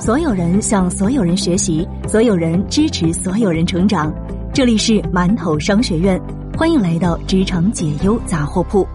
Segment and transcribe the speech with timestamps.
[0.00, 4.10] 所有人向所有人学习，所有人支持所有人成长。
[4.50, 6.18] 这里是馒头商学院，
[6.56, 8.88] 欢迎来到职场解忧杂货铺。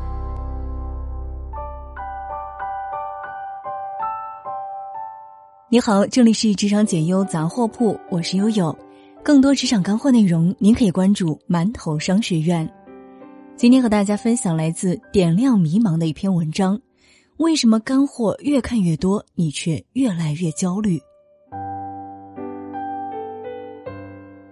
[5.70, 8.76] 你好，这里是职场解忧杂货铺，我是悠悠。
[9.24, 12.68] 更多职场干货内容，您可以关注馒头商学院。
[13.56, 16.82] 今天和大家分享来自点亮迷茫的一篇文章。
[17.38, 20.98] 为什么干货越看越多，你却越来越焦虑？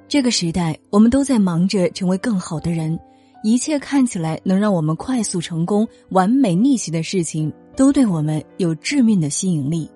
[0.05, 2.99] 这个时代，我们都在忙着成为更好的人，
[3.41, 9.89] 一切看起来能让我们快速成功、完美逆袭的事情，都对我们有致命的吸引力。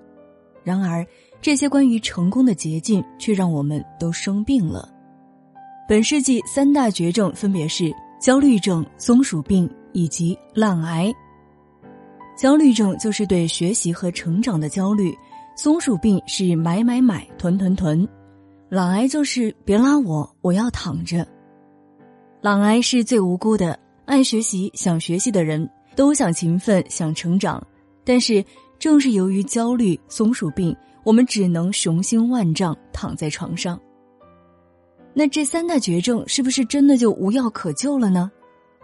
[0.64, 1.06] 然而，
[1.42, 4.88] 这些关于成功的捷径，却让我们都生病了。
[5.90, 11.14] 本世纪三大绝症分别是焦虑症、松鼠病以及懒癌。
[12.38, 15.12] 焦虑症就是对学习和成长的焦虑，
[15.56, 18.08] 松鼠病是买买买囤囤囤，
[18.70, 21.28] 懒癌就是别拉我，我要躺着。
[22.40, 27.66] 懒癌是最无辜的，爱学习、想学习的人都想勤奋、想成长，
[28.06, 28.46] 但是
[28.78, 33.80] 正是由于焦虑、松鼠病，我们只能雄心万丈躺在床上。
[35.12, 38.32] 那这三大绝症是不是真的就无药可救了呢？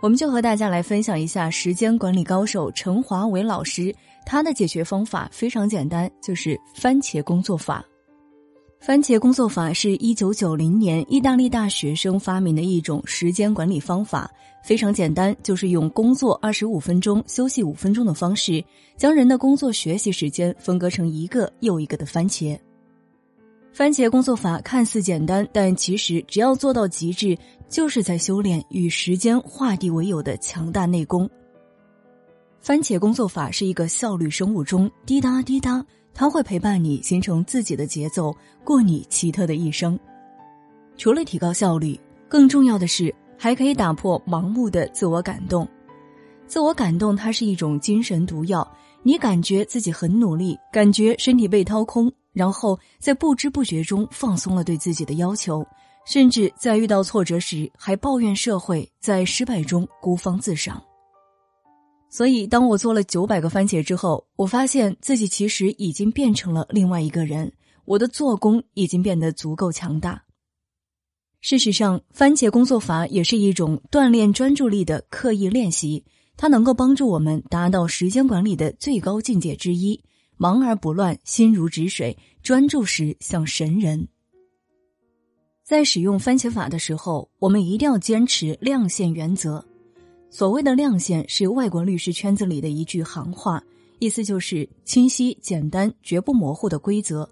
[0.03, 7.81] 我们就和大家来分享一下时间管理高手陈华伟老师他的解决方法非常简单，就是番茄工作法。
[8.81, 14.29] 番茄工作法是一九九零年意大利大学生发明的一种时间管理方法，
[14.61, 18.61] 非常简单，就是用工作二十五分钟、休息五分钟的方式，
[18.97, 22.59] 将人的工作学习时间分割成一个又一个的番茄。
[23.73, 27.35] 番茄工作法看似简单，但其实只要做到极致，
[27.67, 31.27] 就是在修炼与时间画地为友的强大内功。
[32.61, 38.31] 番茄工作法是一个效率生物钟，滴答滴答，它会陪伴你形成自己的节奏，
[38.63, 39.99] 过你奇特的一生。
[40.95, 45.67] 除了提高效率，更重要的是还可以打破盲目的自我感动。
[46.45, 48.72] 自我感动，它是一种精神毒药。
[49.01, 52.13] 你感觉自己很努力，感觉身体被掏空。
[52.33, 55.66] 然后在不知不觉中放松了对自己的要求，
[56.05, 60.83] 甚至在遇到挫折时还抱怨社会，在失败中孤芳自赏。
[62.09, 67.51] 所以，当我做了九百个番茄之后，我发现自己其实已经变成了另外一个人，
[67.85, 70.23] 我的做工已经变得足够强大。
[71.41, 76.05] 事实上，番茄工作法也是一种锻炼专注力的刻意练习，
[76.38, 79.99] 它能够帮助我们达到时间管理的最高境界之一。
[80.43, 84.05] 忙而不乱，心如止水，专注时像神人。
[85.63, 89.63] 在使用番茄法的时候，我们一定要坚持亮线原则。
[90.29, 93.63] 所谓的亮线是外国律师圈子里的一句行话，
[93.99, 97.29] 意思就是清晰、简单、绝不模糊的规则。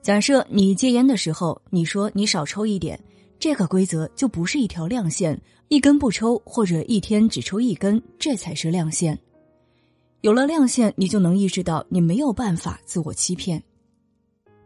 [0.00, 2.96] 假设你戒烟的时候，你说你少抽一点，
[3.40, 5.36] 这个规则就不是一条亮线，
[5.66, 9.18] 一根不抽或者一天只抽一根，这才是亮线。
[10.20, 13.62] 有了亮线，你就能意识到你没有办法自我欺骗。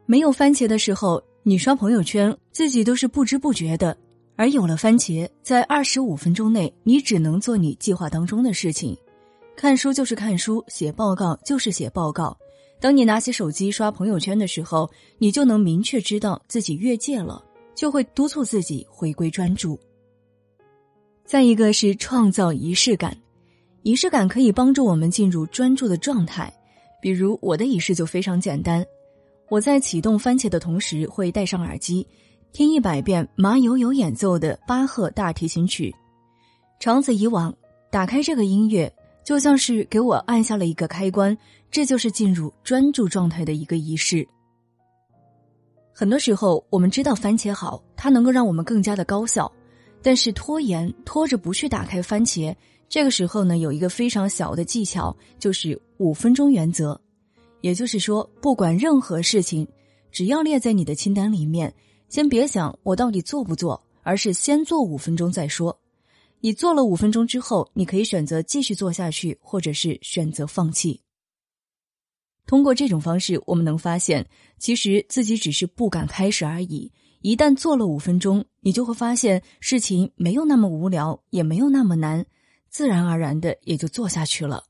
[0.06, 3.94] 没有番茄的时候，你刷朋友圈自己都是不知不觉的；
[4.34, 8.96] 而有了番茄，在二十五分钟内，你只能做你计划当中的事情。
[9.54, 12.36] 看书就是看书，写报告就是写报告。
[12.80, 19.78] 当你拿起手机刷朋友圈的时候，你就能明确知道自己越界了，就会督促自己回归专注。
[21.26, 23.16] 再一个是创造仪式感。
[23.82, 26.52] 仪式感可以帮助我们进入专注的状态，
[27.00, 28.84] 比如我的仪式就非常简单，
[29.48, 32.06] 我在启动番茄的同时会戴上耳机，
[32.52, 35.92] 听一百遍马友友演奏的巴赫大提琴曲，
[36.78, 37.52] 长此以往，
[37.90, 38.92] 打开这个音乐
[39.24, 41.36] 就像是给我按下了一个开关，
[41.68, 44.26] 这就是进入专注状态的一个仪式。
[45.92, 49.50] 很多时候我们知道番茄好，它能够让我们更加的高效，
[50.00, 52.54] 但是拖延拖着不去打开番茄。
[52.92, 57.00] 这个时候呢，有一个非常小的技巧，就是五分钟原则。
[57.62, 59.66] 也就是说，不管任何事情，
[60.10, 61.72] 只要列在你的清单里面，
[62.10, 65.74] 先别想我到底做不做，而是先做五分钟再说。
[66.40, 71.00] 你做了五分钟之后，你可以选择继续做下去，或者是选择放弃。
[72.46, 74.28] 通过这种方式，我们能发现，
[74.58, 76.92] 其实自己只是不敢开始而已。
[77.22, 82.26] 一旦做了五分钟，你就会发现事情没有那么无聊，也没有那么难。
[82.72, 84.64] 自然而然的也就做下去了。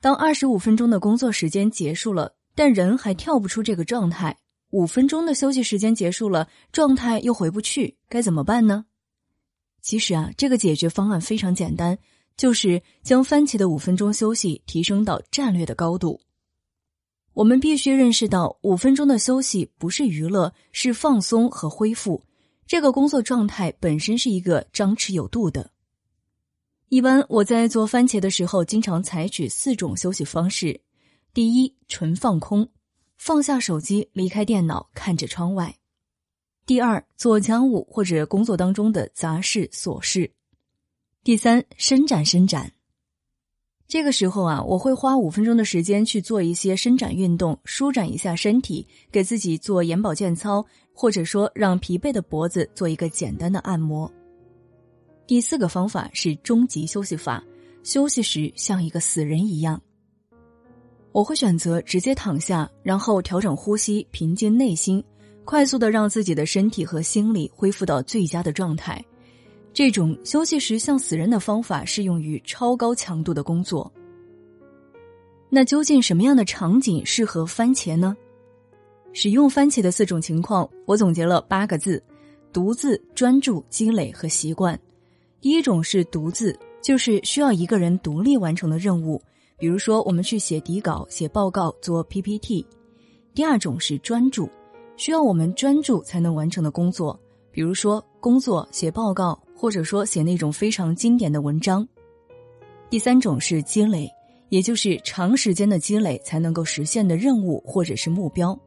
[0.00, 4.36] 当二十五分钟的工作时间结束了，但人还跳不出这个状态；
[4.70, 8.84] 五分钟的休息时间结束了，状态又回不去，该怎么办呢？
[9.80, 11.98] 其实啊，这个解决方案非常简单，
[12.36, 16.20] 就是将番茄的五分钟休息提升到战略的高度。
[17.32, 22.22] 我们必须认识到，五分钟的休息不是娱乐，是放松和恢复。
[22.66, 25.70] 这个工作状态本身是一个张弛有度的。
[26.94, 30.80] 一般我在做番茄的时候，经常采取四种休息方式：
[31.32, 32.68] 第一，纯放空，
[33.16, 35.72] 放下手机，离开电脑，看着窗外；
[36.64, 40.30] 第二，做家务或者工作当中的杂事琐事；
[41.24, 42.70] 第三，伸展伸展。
[43.88, 54.08] 这个时候啊，我会花五分钟的时间去做一些伸展运动，舒展一下身体，给自己做眼保健操，或者说让疲惫的脖子做一个简单的按摩。
[55.26, 57.42] 第四个方法是终极休息法，
[57.82, 59.80] 休息时像一个死人一样。
[61.12, 65.02] 我会选择直接躺下，然后调整呼吸，平静内心，
[65.44, 69.02] 快速的让自己的身体和心理恢复到最佳的状态。
[69.72, 73.90] 这种休息时像死人的方法适用于超高强度的工作。
[75.48, 78.16] 那究竟什么样的场景适合番茄呢？
[79.12, 82.02] 使用番茄的四种情况，我总结了八个字：
[82.52, 84.78] 独自、专注、积累和习惯。
[85.44, 89.20] 第一种是独自，就是需要一个人独立完成的任务，
[89.58, 92.64] 比如说我们去写底稿、写报告、做 PPT。
[93.34, 94.48] 第二种是专注，
[94.96, 97.20] 需要我们专注才能完成的工作，
[97.50, 99.38] 比如说工作、写报告。
[99.54, 101.86] 或者说写那种非常经典的文章。
[102.90, 104.10] 第三种是积累，
[104.48, 108.58] 也就是长时间的积累才能够实现的任务或者是目标。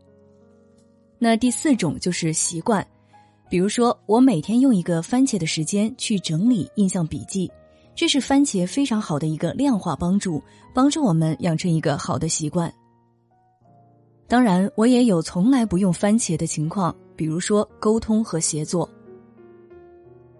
[1.17, 2.87] 那第四种就是习惯，
[3.49, 7.49] 比如说我每天用一个番茄的时间去整理印象笔记，
[7.95, 12.71] 这是番茄非常好的一个量化帮助，帮助我们养成一个好的习惯。
[14.27, 18.89] 当然，我也有从来不用番茄的情况，比如说沟通和协作。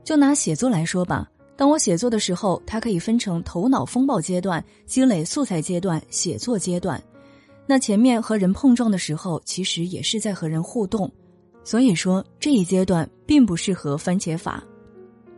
[0.04, 7.02] 就拿写作来说吧，当我写作的时候，它可以分成头脑风暴阶段、积累素材阶段、写作阶段。
[7.66, 11.10] 那前面和人碰撞的时候，其实也是在和人互动，
[11.68, 14.64] 所以说这一阶段并不适合番茄法。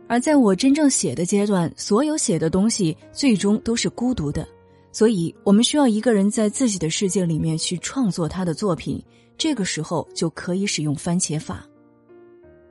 [0.06, 4.46] 而在我真正写的阶段，所有写的东西最终都是孤独的，
[4.92, 9.02] 所以我们需要一个人在自己的世界里面去创作他的作品，
[9.36, 11.66] 这个时候就可以使用番茄法。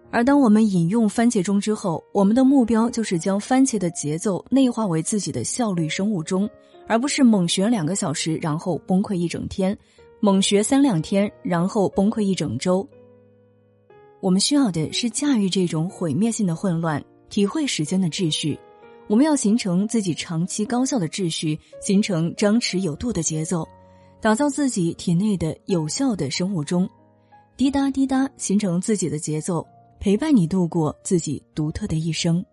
[0.09, 6.50] 而当我们引用番茄钟之后，我们的目标就是将番茄的节奏内化为自己的效率生物钟，
[6.88, 9.77] 而不是猛学两个小时然后崩溃一整天，
[10.21, 12.88] 猛学三两天然后崩溃一整周。
[14.21, 18.60] 我们需要的是驾驭这种毁灭性的混乱，体会时间的秩序。
[19.07, 23.68] 我们要形成自己长期高效的秩序，形成张弛有度的节奏，
[24.21, 26.88] 打造自己体内的有效的生物钟，
[27.57, 29.66] 滴答滴答形成自己的节奏。
[30.00, 32.45] 陪伴你度过自己独特的一生。